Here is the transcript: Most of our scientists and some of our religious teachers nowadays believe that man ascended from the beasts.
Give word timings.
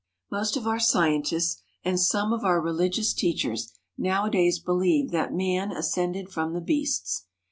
Most 0.31 0.57
of 0.57 0.65
our 0.65 0.79
scientists 0.79 1.61
and 1.85 1.99
some 1.99 2.33
of 2.33 2.43
our 2.43 2.59
religious 2.59 3.13
teachers 3.13 3.71
nowadays 3.99 4.57
believe 4.57 5.11
that 5.11 5.31
man 5.31 5.71
ascended 5.71 6.31
from 6.31 6.53
the 6.53 6.59
beasts. 6.59 7.27